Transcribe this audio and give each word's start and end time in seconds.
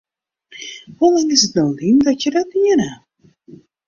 Hoe 0.97 1.11
lang 1.15 1.29
is 1.35 1.43
it 1.47 1.53
no 1.57 1.65
lyn 1.79 1.97
dat 2.07 2.21
je 2.23 2.29
dat 2.37 2.51
dien 2.53 2.81
ha? 2.85 2.91